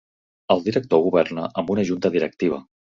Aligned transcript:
El 0.55 0.63
Director 0.69 1.05
governa 1.09 1.47
amb 1.63 1.73
una 1.77 1.87
Junta 1.93 2.15
Directiva. 2.21 2.65